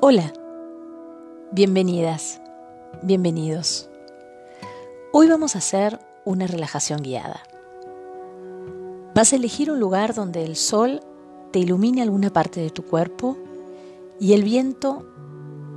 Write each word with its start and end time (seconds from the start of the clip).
Hola, 0.00 0.32
bienvenidas, 1.50 2.40
bienvenidos. 3.02 3.90
Hoy 5.12 5.26
vamos 5.26 5.56
a 5.56 5.58
hacer 5.58 5.98
una 6.24 6.46
relajación 6.46 7.02
guiada. 7.02 7.42
Vas 9.16 9.32
a 9.32 9.36
elegir 9.36 9.72
un 9.72 9.80
lugar 9.80 10.14
donde 10.14 10.44
el 10.44 10.54
sol 10.54 11.00
te 11.50 11.58
ilumine 11.58 12.00
alguna 12.00 12.30
parte 12.32 12.60
de 12.60 12.70
tu 12.70 12.84
cuerpo 12.84 13.36
y 14.20 14.34
el 14.34 14.44
viento 14.44 15.04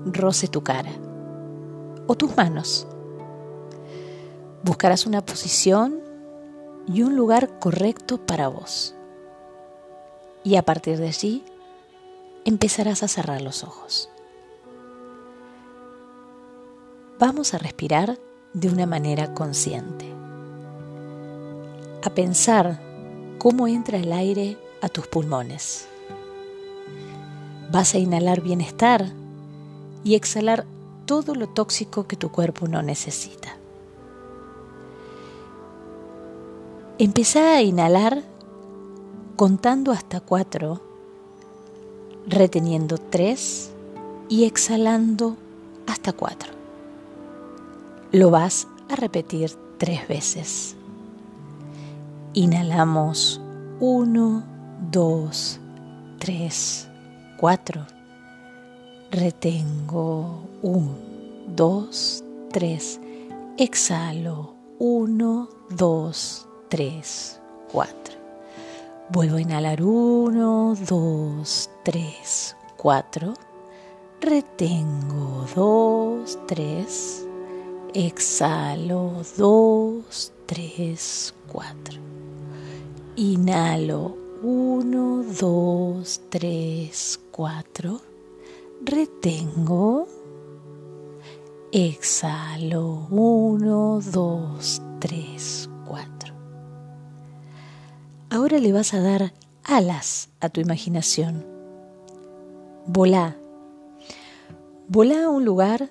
roce 0.06 0.48
tu 0.48 0.62
cara 0.62 0.92
o 2.06 2.14
tus 2.14 2.38
manos. 2.38 2.86
Buscarás 4.64 5.08
una 5.08 5.26
posición 5.26 6.00
y 6.86 7.02
un 7.02 7.16
lugar 7.16 7.58
correcto 7.58 8.24
para 8.24 8.50
vos. 8.50 8.94
Y 10.44 10.58
a 10.58 10.62
partir 10.62 11.00
de 11.00 11.08
allí 11.08 11.44
empezarás 12.46 13.04
a 13.04 13.08
cerrar 13.08 13.42
los 13.42 13.64
ojos. 13.64 14.10
Vamos 17.20 17.54
a 17.54 17.60
respirar 17.60 18.18
de 18.54 18.70
una 18.70 18.86
manera 18.86 19.34
consciente, 19.34 20.06
a 22.04 22.10
pensar 22.10 22.82
cómo 23.38 23.68
entra 23.68 23.98
el 23.98 24.12
aire 24.12 24.58
a 24.82 24.90
tus 24.90 25.08
pulmones. 25.08 25.88
Vas 27.72 27.94
a 27.94 28.00
inhalar 28.00 28.42
bienestar 28.42 29.06
y 30.04 30.16
exhalar 30.16 30.66
todo 31.06 31.36
lo 31.36 31.48
tóxico 31.48 32.08
que 32.08 32.16
tu 32.16 32.32
cuerpo 32.32 32.68
no 32.68 32.82
necesita. 32.82 33.56
Empezá 36.98 37.56
a 37.56 37.62
inhalar 37.62 38.24
contando 39.36 39.92
hasta 39.92 40.20
cuatro, 40.20 40.91
reteniendo 42.28 42.98
tres 42.98 43.72
y 44.30 44.46
exhalando 44.46 45.38
hasta 45.88 46.14
cuatro. 46.14 46.52
Lo 48.12 48.30
vas 48.30 48.68
a 48.90 48.96
repetir 48.96 49.52
tres 49.78 50.08
veces. 50.08 50.76
Inhalamos 52.34 53.42
uno, 53.80 54.44
dos, 54.92 55.60
tres, 56.20 56.88
cuatro. 57.38 57.86
Retengo 59.12 60.44
uno, 60.62 60.96
dos, 61.48 62.24
tres. 62.52 63.00
Exhalo 63.58 64.54
uno, 64.80 65.50
dos, 65.70 66.48
tres, 66.70 67.40
cuatro. 67.72 68.21
Vuelvo 69.14 69.36
a 69.36 69.42
inhalar 69.42 69.84
uno, 69.84 70.74
dos, 70.88 71.70
tres, 71.84 72.56
cuatro. 72.78 73.34
Retengo 74.22 75.46
dos, 75.54 76.40
tres. 76.48 77.28
Exhalo 77.94 79.22
dos, 79.38 80.32
tres, 80.46 81.36
cuatro. 81.52 82.00
Inhalo 83.18 84.16
uno, 84.44 85.24
dos, 85.24 86.22
tres, 86.30 87.20
cuatro. 87.32 88.00
Retengo. 88.82 90.08
Exhalo 91.74 93.08
uno, 93.10 94.00
dos, 94.00 94.82
tres, 95.02 95.70
cuatro. 95.86 96.21
Ahora 98.34 98.60
le 98.60 98.72
vas 98.72 98.94
a 98.94 99.02
dar 99.02 99.34
alas 99.66 100.30
a 100.40 100.48
tu 100.48 100.62
imaginación. 100.62 101.46
Volá. 102.88 103.36
Volá 104.88 105.26
a 105.26 105.30
un 105.30 105.44
lugar 105.44 105.90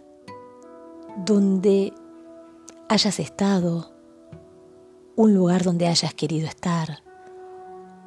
donde 1.26 1.92
hayas 2.88 3.20
estado, 3.20 3.92
un 5.16 5.34
lugar 5.34 5.64
donde 5.64 5.86
hayas 5.86 6.14
querido 6.14 6.48
estar, 6.48 7.02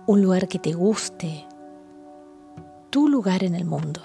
un 0.08 0.24
lugar 0.24 0.48
que 0.48 0.58
te 0.58 0.74
guste, 0.74 1.46
tu 2.90 3.08
lugar 3.08 3.44
en 3.44 3.54
el 3.54 3.66
mundo. 3.66 4.02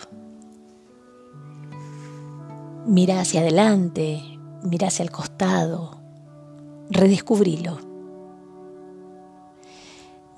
Mira 2.85 3.21
hacia 3.21 3.41
adelante, 3.41 4.23
mira 4.63 4.89
hacia 4.89 5.05
el 5.05 5.11
costado, 5.11 5.97
redescubrilo. 6.91 7.88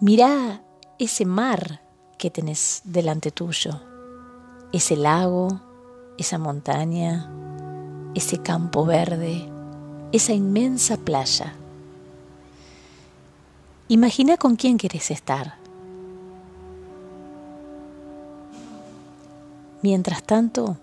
Mira 0.03 0.62
ese 0.99 1.27
mar 1.27 1.83
que 2.16 2.31
tenés 2.31 2.81
delante 2.84 3.31
tuyo, 3.31 3.83
ese 4.72 4.97
lago, 4.97 5.61
esa 6.16 6.38
montaña, 6.38 7.31
ese 8.15 8.38
campo 8.38 8.87
verde, 8.87 9.47
esa 10.11 10.33
inmensa 10.33 10.97
playa. 10.97 11.53
Imagina 13.88 14.38
con 14.38 14.56
quién 14.56 14.78
quieres 14.78 15.11
estar. 15.11 15.56
Mientras 19.82 20.22
tanto, 20.22 20.78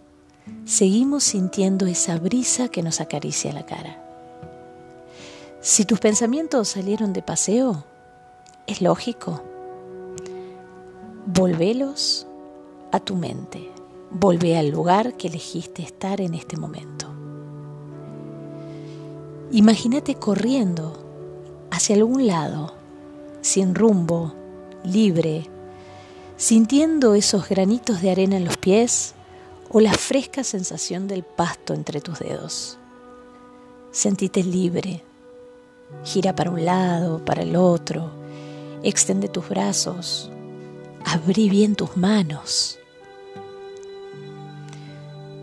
seguimos 0.65 1.23
sintiendo 1.23 1.87
esa 1.87 2.19
brisa 2.19 2.67
que 2.67 2.83
nos 2.83 3.01
acaricia 3.01 3.51
la 3.51 3.65
cara. 3.65 3.99
Si 5.59 5.85
tus 5.85 5.99
pensamientos 5.99 6.67
salieron 6.67 7.13
de 7.13 7.23
paseo, 7.23 7.83
es 8.67 8.81
lógico. 8.81 9.41
Volvelos 11.25 12.27
a 12.91 12.99
tu 12.99 13.15
mente. 13.15 13.71
Volvé 14.11 14.57
al 14.57 14.69
lugar 14.69 15.17
que 15.17 15.27
elegiste 15.27 15.81
estar 15.81 16.21
en 16.21 16.33
este 16.33 16.57
momento. 16.57 17.07
Imagínate 19.51 20.15
corriendo 20.15 20.93
hacia 21.71 21.95
algún 21.95 22.27
lado, 22.27 22.73
sin 23.41 23.75
rumbo, 23.75 24.33
libre, 24.83 25.47
sintiendo 26.35 27.15
esos 27.15 27.47
granitos 27.47 28.01
de 28.01 28.11
arena 28.11 28.37
en 28.37 28.45
los 28.45 28.57
pies 28.57 29.13
o 29.69 29.79
la 29.79 29.93
fresca 29.93 30.43
sensación 30.43 31.07
del 31.07 31.23
pasto 31.23 31.73
entre 31.73 32.01
tus 32.01 32.19
dedos. 32.19 32.77
Sentite 33.91 34.43
libre. 34.43 35.03
Gira 36.03 36.35
para 36.35 36.51
un 36.51 36.65
lado, 36.65 37.23
para 37.23 37.41
el 37.41 37.55
otro. 37.55 38.26
Extende 38.83 39.27
tus 39.27 39.47
brazos. 39.49 40.31
Abrí 41.05 41.49
bien 41.49 41.75
tus 41.75 41.95
manos. 41.97 42.79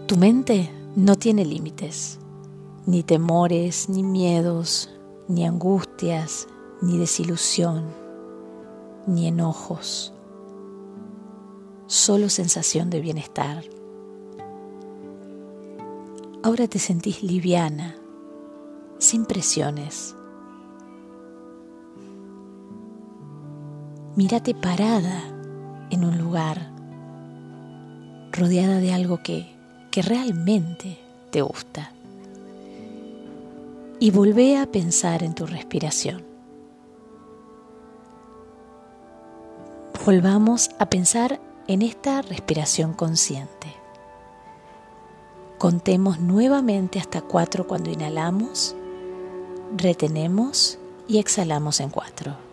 Tu 0.07 0.17
mente 0.17 0.71
no 0.97 1.17
tiene 1.17 1.45
límites, 1.45 2.19
ni 2.87 3.03
temores, 3.03 3.89
ni 3.89 4.03
miedos, 4.03 4.91
ni 5.29 5.47
angustias, 5.47 6.47
ni 6.83 6.99
desilusión, 6.99 7.85
ni 9.07 9.27
enojos 9.27 10.15
solo 11.87 12.29
sensación 12.29 12.91
de 12.91 13.01
bienestar. 13.01 13.65
Ahora 16.43 16.67
te 16.69 16.79
sentís 16.79 17.23
liviana, 17.23 17.97
sin 18.99 19.25
presiones. 19.25 20.17
Mírate 24.17 24.55
parada 24.55 25.25
en 25.91 26.05
un 26.05 26.19
lugar, 26.19 26.71
rodeada 28.31 28.79
de 28.79 28.93
algo 28.93 29.23
que, 29.25 29.53
que 29.91 30.03
realmente 30.03 30.99
te 31.31 31.43
gusta. 31.43 31.91
Y 33.99 34.13
volvé 34.13 34.57
a 34.57 34.67
pensar 34.67 35.25
en 35.25 35.35
tu 35.35 35.47
respiración. 35.47 36.23
Volvamos 40.07 40.71
a 40.79 40.87
pensar 40.87 41.41
en 41.67 41.83
esta 41.83 42.23
respiración 42.23 42.93
consciente. 42.93 43.75
Contemos 45.59 46.21
nuevamente 46.21 47.01
hasta 47.01 47.21
cuatro 47.21 47.67
cuando 47.67 47.91
inhalamos, 47.91 48.77
retenemos 49.77 50.79
y 51.09 51.19
exhalamos 51.19 51.81
en 51.81 51.91
cuatro. 51.91 52.44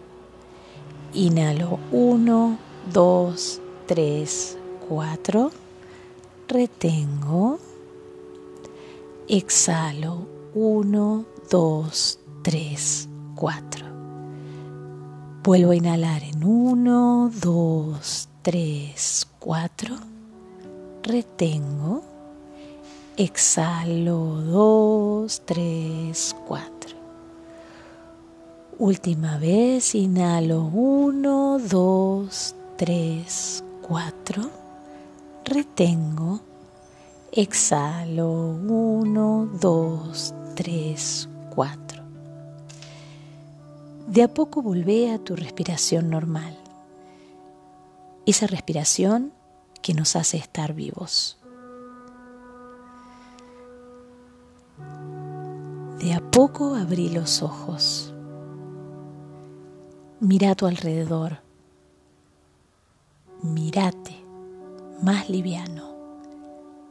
Inhalo 1.14 1.80
uno, 1.92 2.58
dos, 2.92 3.62
tres, 3.88 4.58
cuatro. 4.88 5.52
Retengo. 6.48 7.60
Exhalo 9.28 10.28
uno, 10.54 11.26
dos, 11.50 12.20
tres, 12.44 13.08
cuatro. 13.36 13.86
Vuelvo 15.44 15.72
a 15.72 15.76
inhalar 15.76 16.24
en 16.24 16.44
uno, 16.44 17.32
dos, 17.42 18.28
3, 18.44 19.28
4, 19.38 19.96
retengo, 21.04 22.02
exhalo 23.18 24.42
2, 24.42 25.42
3, 25.46 26.36
4. 26.48 26.81
Última 28.82 29.38
vez, 29.38 29.94
inhalo 29.94 30.64
1, 30.74 31.60
2, 31.70 32.56
3, 32.78 33.64
4, 33.88 34.50
retengo, 35.46 36.42
Exhalo. 37.32 38.30
Uno, 38.30 39.48
dos, 39.62 40.34
tres, 40.56 41.30
cuatro. 41.54 42.04
De 44.08 44.24
a 44.24 44.34
poco 44.34 44.62
volvé 44.62 45.14
a 45.14 45.20
tu 45.20 45.36
respiración 45.38 46.10
normal. 46.10 46.58
Esa 48.26 48.48
respiración 48.48 49.32
que 49.82 49.94
nos 49.94 50.16
hace 50.16 50.38
estar 50.38 50.74
vivos. 50.74 51.38
De 56.00 56.14
a 56.14 56.20
poco 56.32 56.76
abrí 56.76 57.10
los 57.10 57.44
ojos. 57.44 58.14
Mira 60.24 60.52
a 60.52 60.56
tu 60.56 60.68
alrededor. 60.68 61.40
Mírate 63.42 64.16
más 65.02 65.32
liviano 65.32 65.96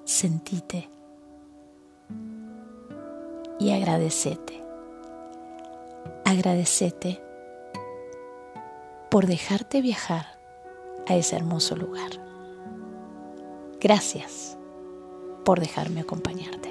sentite 0.04 0.90
y 3.60 3.70
agradecete. 3.70 4.60
Agradecete 6.24 7.22
por 9.12 9.28
dejarte 9.28 9.80
viajar 9.80 10.26
a 11.06 11.14
ese 11.14 11.36
hermoso 11.36 11.76
lugar. 11.76 12.10
Gracias 13.80 14.58
por 15.44 15.60
dejarme 15.60 16.00
acompañarte. 16.00 16.69